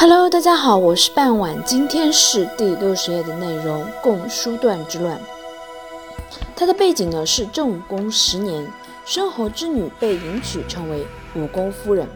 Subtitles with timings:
[0.00, 5.20] Hello，大家好，我是半晚，今天是第六十页的内容，共叔段之乱。
[6.56, 8.66] 它的背景呢是郑武公十年，
[9.04, 12.08] 申侯之女被迎娶成为武公夫人。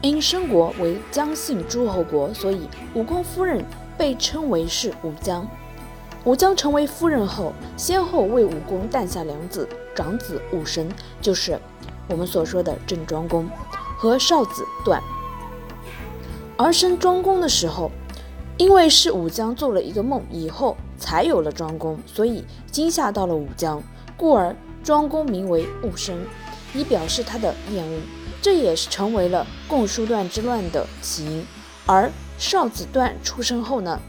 [0.00, 3.62] 因申国为姜姓诸侯国，所以武公夫人
[3.98, 5.46] 被称为是武姜。
[6.24, 10.88] 武姜成为夫人后，先后为武公诞下两子，长子武神
[11.20, 11.60] 就是
[12.08, 13.46] 我们所说的郑庄公，
[13.98, 15.02] 和少子段。
[16.58, 17.90] 而生庄公的时候，
[18.56, 23.82] 因为是武姜做了一个梦以后才有了庄公，所以惊吓到了武姜，
[24.16, 26.18] 故而庄公名为武生，
[26.74, 28.00] 以表示他的厌恶。
[28.40, 31.46] 这也是成为了共叔段之乱的起因。
[31.84, 34.00] 而少子段出生后呢，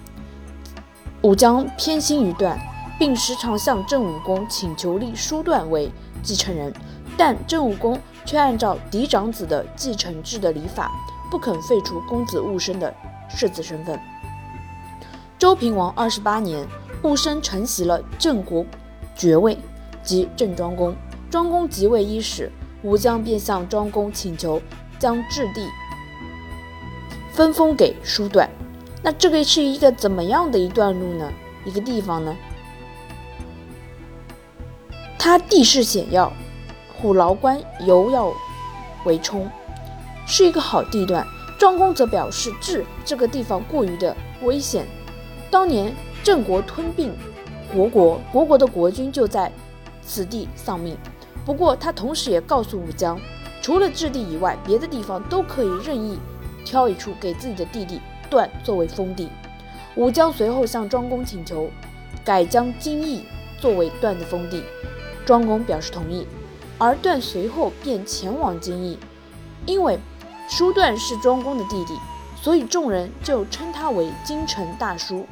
[1.24, 2.58] 武姜偏心于段，
[2.98, 5.92] 并时常向郑武公请求立叔段为
[6.24, 6.74] 继承人，
[7.18, 10.92] 但郑武公却按照嫡长子的继承制的礼法。
[11.30, 12.94] 不肯废除公子戊生的
[13.30, 14.00] 世子身份。
[15.38, 16.68] 周平王二十八年，
[17.04, 18.66] 戊生承袭了郑国
[19.16, 19.58] 爵位，
[20.02, 20.96] 即郑庄公。
[21.30, 22.52] 庄公即位伊始，
[22.84, 24.62] 武姜便向庄公请求
[24.98, 25.68] 将置地
[27.32, 28.50] 分封给叔段。
[29.04, 31.32] 那这个是一个怎么样的一段路呢？
[31.66, 32.36] 一个地方呢？
[35.20, 36.32] 它地势险要，
[36.96, 38.34] 虎牢关犹要
[39.04, 39.48] 为冲。
[40.30, 41.26] 是一个好地段，
[41.58, 44.86] 庄公则表示治这个地方过于的危险。
[45.50, 47.14] 当年郑国吞并
[47.74, 49.50] 国国，国国的国君就在
[50.06, 50.98] 此地丧命。
[51.46, 53.18] 不过他同时也告诉武姜，
[53.62, 56.20] 除了治地以外，别的地方都可以任意
[56.66, 59.30] 挑一处给自己的弟弟段作为封地。
[59.96, 61.70] 武姜随后向庄公请求，
[62.26, 63.24] 改将荆邑
[63.62, 64.62] 作为段的封地，
[65.26, 66.28] 庄公表示同意，
[66.78, 69.00] 而段随后便前往荆邑，
[69.66, 69.98] 因为。
[70.48, 71.94] 叔段是庄公的弟弟，
[72.42, 75.28] 所以众人就称他为京城大叔。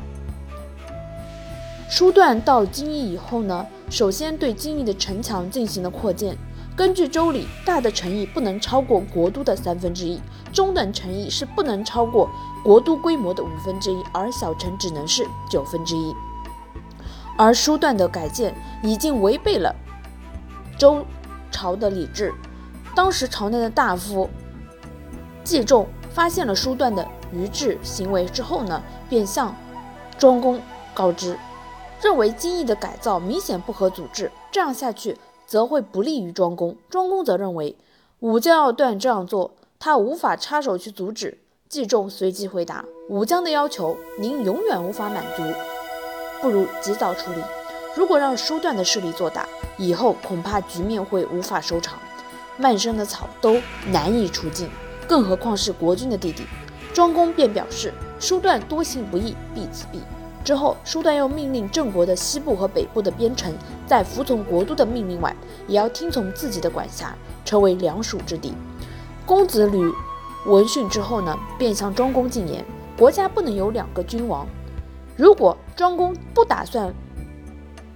[1.89, 6.37] 叔段到京邑以后呢，首先对京邑的城墙进行了扩建。
[6.76, 10.20] 根据周礼，大的城邑不能超过国都的三分之一，
[10.52, 12.30] 中等城邑是不能超过
[12.61, 16.14] 国都规模的五分之一，而小城只能是九分之一。
[17.37, 18.53] 而叔段的改建
[18.83, 19.73] 已经违背了
[20.77, 21.05] 周
[21.49, 22.33] 朝的礼制，
[22.93, 24.30] 当时朝内的大夫。
[25.45, 29.56] 季仲发现了叔段的愚智行为之后呢，便向
[30.17, 30.60] 庄公
[30.94, 31.38] 告知，
[32.02, 36.76] 认为京邑的改造明显不合组织，这样下去则会不利于庄公。
[36.89, 37.78] 庄公则认为
[38.22, 41.38] 武将要段这样做，他无法插手去阻止。
[41.70, 45.44] 季仲随即回答：“武将的要求，您永远无法满足，
[46.42, 47.38] 不如及早处理。
[47.95, 52.00] 如果让叔段的势力做大，以后恐怕局面会无法收场，
[52.58, 53.58] 漫生的草都
[53.92, 54.70] 难以除尽。”
[55.08, 56.43] 更何况是国君的弟弟，
[56.93, 59.99] 庄公便表示：叔段多行不义，必自毙。
[60.43, 63.54] 之后，叔段又命令郑国的西部和北部的边城，
[63.88, 65.36] 在服从国都的命令外，
[65.67, 68.54] 也要听从自己的管辖，成为两属之地。
[69.26, 69.92] 公子吕
[70.45, 72.64] 闻讯之后呢，便向庄公进言：
[72.98, 74.48] 国家不能有两个君王。
[75.15, 76.94] 如果庄公不打算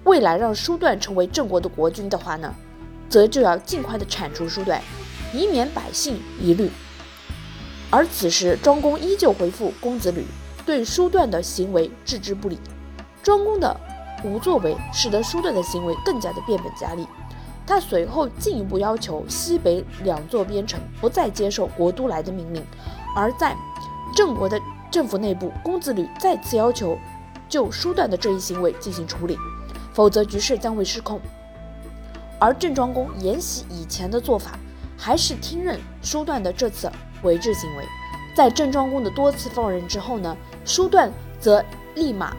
[0.05, 2.51] 未来让叔段成为郑国的国君的话呢，
[3.09, 4.81] 则就要尽快的铲除叔段，
[5.33, 6.71] 以免百姓疑虑。
[7.91, 10.23] 而此时，庄公依旧回复公子吕，
[10.65, 12.59] 对叔段的行为置之不理。
[13.23, 13.75] 庄公的
[14.23, 17.07] 无作为，使得叔段的行为更加的变本加厉。
[17.65, 22.63] 他随后进一步要求西北两座边城不再接受国都来的命令。
[23.15, 23.55] 而在
[24.15, 24.59] 郑国的
[24.91, 26.95] 政府内部，公子吕再次要求
[27.47, 29.35] 就叔段的这一行为进行处理，
[29.93, 31.19] 否则局势将会失控。
[32.39, 34.57] 而郑庄公沿袭以前的做法，
[34.95, 36.91] 还是听任叔段的这次。
[37.23, 37.83] 违制行为，
[38.35, 40.35] 在郑庄公的多次放任之后呢，
[40.65, 41.63] 叔段则
[41.95, 42.35] 立马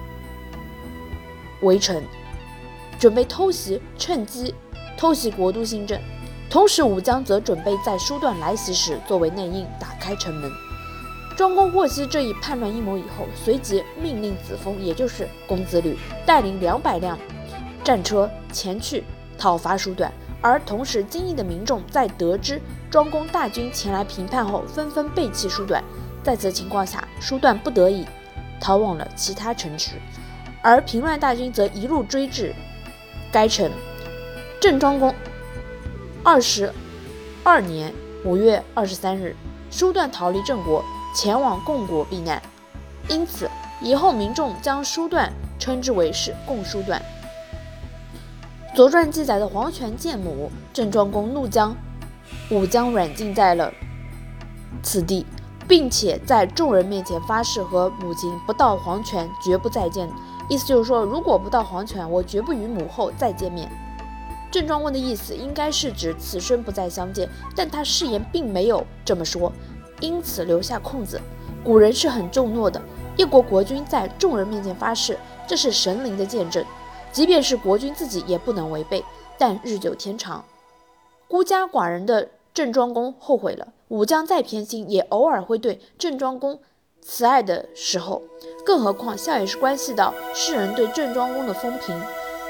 [1.62, 2.02] 围城，
[2.98, 4.54] 准备偷袭，趁机
[4.96, 6.00] 偷袭国都新郑。
[6.48, 10.50] 同时，武姜则准备在叔段来袭时作为内应，打开城门。
[11.36, 15.96] 庄公获悉这一叛乱阴谋以后，随即命令子封，也就是公子吕，
[16.26, 17.18] 带领两百辆
[17.84, 19.04] 战车前去
[19.38, 20.12] 讨伐叔段。
[20.42, 22.60] 而同时，京邑的民众在得知
[22.90, 25.82] 庄公大军前来平叛后，纷纷背弃叔段。
[26.22, 28.04] 在此情况下，叔段不得已
[28.60, 29.92] 逃往了其他城池，
[30.60, 32.54] 而平乱大军则一路追至
[33.30, 33.70] 该城。
[34.60, 35.14] 郑庄公
[36.22, 36.70] 二十
[37.44, 37.94] 二年
[38.24, 39.34] 五月二十三日，
[39.70, 40.84] 叔段逃离郑国，
[41.14, 42.42] 前往共国避难。
[43.08, 43.48] 因此，
[43.80, 47.00] 以后民众将叔段称之为是共叔段。
[48.76, 51.74] 《左传》记载的黄泉见母，郑庄公怒将
[52.50, 53.72] 武将软禁在了
[54.82, 55.26] 此地，
[55.68, 60.08] 并且在众人面前发誓和母亲不到黄泉绝不再见。
[60.48, 63.70] 意思就是说，如果不到黄泉，我绝不与母后再见面。
[64.50, 69.52] 郑庄公的意思应该是指此生不再相见，但他誓言并没有这么说，
[70.00, 71.20] 因此留下空子。
[71.62, 72.82] 古人是很重诺的，
[73.16, 75.16] 一国国君在众人面前发誓，
[75.46, 76.64] 这是神灵的见证，
[77.12, 79.04] 即便是国君自己也不能违背。
[79.38, 80.44] 但日久天长，
[81.30, 83.68] 孤家寡人的郑庄公后悔了。
[83.86, 86.58] 武将再偏心，也偶尔会对郑庄公
[87.00, 88.20] 慈爱的时候，
[88.66, 91.96] 更何况笑也是关系到世人对郑庄公的风评。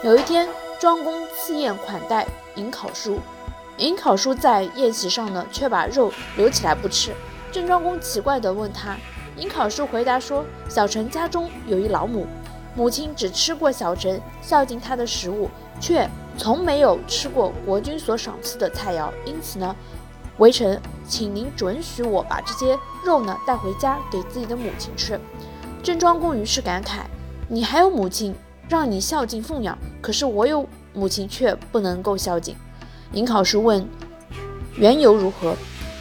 [0.02, 0.48] 有一天，
[0.78, 3.18] 庄公赐宴款待尹考叔，
[3.76, 7.12] 尹考叔在宴席上呢，却把肉留起来不吃。
[7.52, 8.96] 郑庄公奇怪地问他，
[9.36, 12.26] 尹考叔回答说：“小臣家中有一老母，
[12.74, 16.08] 母亲只吃过小臣孝敬她的食物，却
[16.40, 19.76] 从没有吃过国君所赏赐的菜肴，因此呢。”
[20.38, 25.20] 微臣，请您准许我把这些肉呢带回家给自己的母亲吃。
[25.82, 27.00] 郑庄公于是感慨
[27.46, 28.34] ：“你还有母亲
[28.66, 32.56] 让你孝敬奉养，可是我有母亲却不能够孝敬。”
[33.12, 33.86] 尹考叔问
[34.76, 35.54] ：“缘由如何？”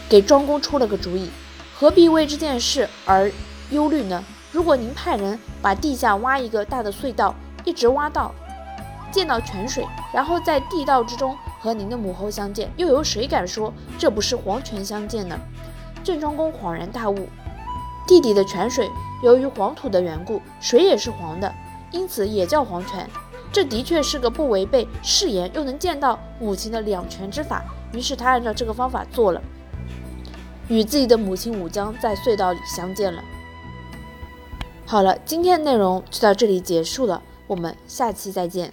[0.07, 1.29] 给庄公出了个主意
[1.77, 3.29] ：“何必为这件事而
[3.71, 4.23] 忧虑呢？
[4.53, 8.33] 如果您派人把地下挖一个大的隧道，一直挖到
[9.11, 15.37] 见到泉水，然后在地道之中。”和您的母后相见，又有谁敢说这不是黄泉相见呢？
[16.05, 17.27] 郑庄公恍然大悟，
[18.07, 18.89] 地底的泉水
[19.21, 21.53] 由于黄土的缘故，水也是黄的，
[21.91, 23.05] 因此也叫黄泉。
[23.51, 27.61] 这的确是个不违背誓言又能见到母亲的两全之法。
[27.91, 29.41] 于是他按照这个方法做了，
[30.69, 33.21] 与自己的母亲武姜在隧道里相见了。
[34.85, 38.71] 好了，今天的内容就到这里结束了，我们下期再见。